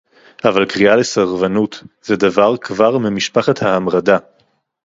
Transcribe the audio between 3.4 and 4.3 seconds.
ההמרדה